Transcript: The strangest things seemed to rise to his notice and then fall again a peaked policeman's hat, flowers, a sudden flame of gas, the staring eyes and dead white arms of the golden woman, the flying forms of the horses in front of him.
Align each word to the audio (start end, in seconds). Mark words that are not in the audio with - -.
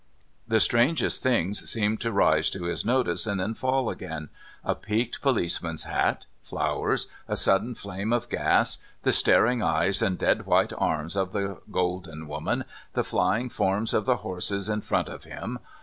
The 0.47 0.59
strangest 0.59 1.21
things 1.21 1.69
seemed 1.69 2.01
to 2.01 2.11
rise 2.11 2.49
to 2.49 2.63
his 2.63 2.83
notice 2.83 3.27
and 3.27 3.39
then 3.39 3.53
fall 3.53 3.87
again 3.87 4.29
a 4.65 4.73
peaked 4.73 5.21
policeman's 5.21 5.83
hat, 5.83 6.25
flowers, 6.41 7.05
a 7.27 7.37
sudden 7.37 7.75
flame 7.75 8.11
of 8.11 8.27
gas, 8.27 8.79
the 9.03 9.11
staring 9.11 9.61
eyes 9.61 10.01
and 10.01 10.17
dead 10.17 10.47
white 10.47 10.73
arms 10.75 11.15
of 11.15 11.33
the 11.33 11.59
golden 11.69 12.27
woman, 12.27 12.63
the 12.93 13.03
flying 13.03 13.47
forms 13.47 13.93
of 13.93 14.05
the 14.05 14.17
horses 14.25 14.69
in 14.69 14.81
front 14.81 15.07
of 15.07 15.25
him. 15.25 15.59